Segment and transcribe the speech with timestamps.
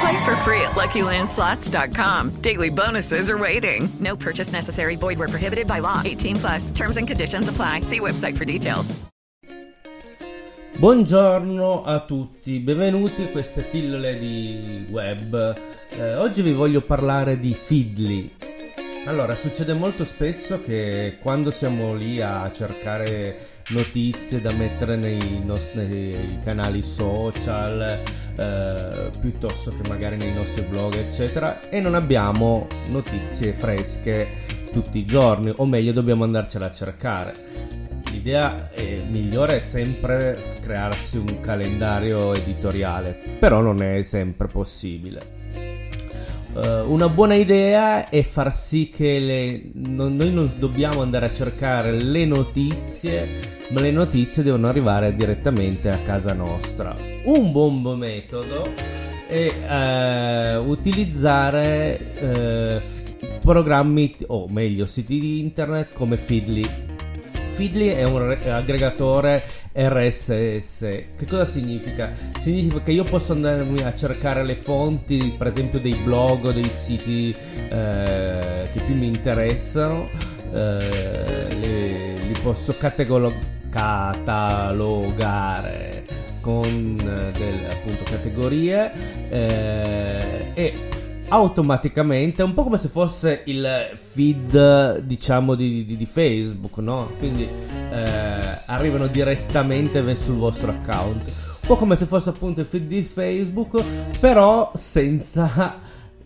[0.00, 2.40] Play for free at LuckyLandSlots.com.
[2.40, 3.88] Daily bonuses are waiting.
[4.00, 4.96] No purchase necessary.
[4.96, 6.00] Void where prohibited by law.
[6.04, 6.70] 18 plus.
[6.70, 7.82] Terms and conditions apply.
[7.82, 8.94] See website for details.
[10.76, 15.56] Buongiorno a tutti, benvenuti a queste pillole di web.
[15.88, 18.53] Eh, oggi vi voglio parlare di Feedly.
[19.06, 23.38] Allora, succede molto spesso che quando siamo lì a cercare
[23.68, 28.00] notizie da mettere nei nostri canali social,
[28.34, 34.28] eh, piuttosto che magari nei nostri blog, eccetera, e non abbiamo notizie fresche
[34.72, 37.34] tutti i giorni, o meglio, dobbiamo andarcela a cercare.
[38.10, 45.43] L'idea è, migliore è sempre crearsi un calendario editoriale, però non è sempre possibile.
[46.54, 51.30] Uh, una buona idea è far sì che le, non, noi non dobbiamo andare a
[51.30, 53.28] cercare le notizie,
[53.70, 56.96] ma le notizie devono arrivare direttamente a casa nostra.
[57.24, 58.72] Un buon metodo
[59.26, 66.93] è uh, utilizzare uh, programmi, o meglio, siti di internet come Feedly.
[67.54, 70.80] Feedly è un re- aggregatore RSS.
[71.16, 72.10] Che cosa significa?
[72.34, 76.68] Significa che io posso andarmi a cercare le fonti, per esempio dei blog o dei
[76.68, 80.08] siti eh, che più mi interessano,
[80.52, 83.38] eh, li, li, posso categolo-
[83.70, 85.12] catalogare
[86.40, 88.92] con delle appunto categorie
[89.30, 90.74] eh, e
[91.28, 97.10] automaticamente, un po' come se fosse il feed, diciamo, di, di, di Facebook, no?
[97.18, 97.48] Quindi
[97.90, 101.26] eh, arrivano direttamente sul vostro account.
[101.28, 103.82] Un po' come se fosse appunto il feed di Facebook,
[104.20, 105.80] però senza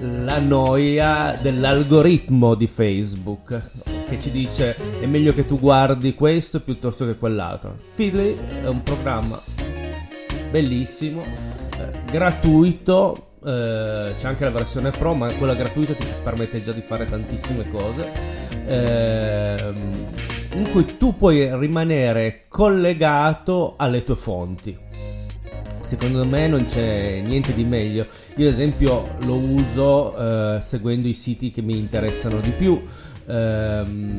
[0.00, 3.70] la noia dell'algoritmo di Facebook
[4.06, 7.76] che ci dice è meglio che tu guardi questo piuttosto che quell'altro.
[7.80, 9.42] Feedly è un programma
[10.50, 16.72] bellissimo, eh, gratuito, eh, c'è anche la versione pro, ma quella gratuita ti permette già
[16.72, 18.10] di fare tantissime cose.
[18.66, 19.90] Ehm,
[20.54, 24.88] in cui tu puoi rimanere collegato alle tue fonti.
[25.82, 28.06] Secondo me non c'è niente di meglio.
[28.36, 30.16] Io, ad esempio, lo uso
[30.54, 32.80] eh, seguendo i siti che mi interessano di più.
[33.30, 34.18] Um,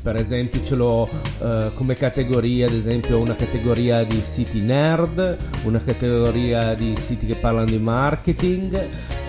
[0.00, 5.82] per esempio ce l'ho uh, come categoria ad esempio una categoria di siti nerd una
[5.82, 8.74] categoria di siti che parlano di marketing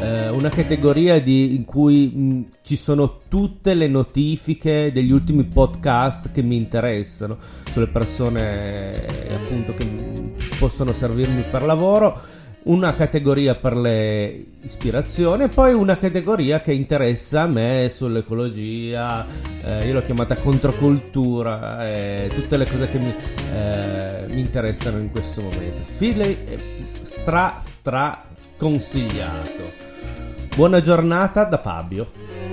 [0.00, 6.30] uh, una categoria di, in cui mh, ci sono tutte le notifiche degli ultimi podcast
[6.30, 7.38] che mi interessano
[7.70, 9.88] sulle persone appunto che
[10.58, 12.20] possono servirmi per lavoro
[12.64, 19.26] una categoria per le ispirazioni e poi una categoria che interessa a me sull'ecologia,
[19.62, 23.14] eh, io l'ho chiamata controcultura, eh, tutte le cose che mi,
[23.52, 25.82] eh, mi interessano in questo momento.
[25.82, 26.58] Feedley è
[27.02, 28.24] stra stra
[28.56, 29.70] consigliato.
[30.54, 32.43] Buona giornata da Fabio.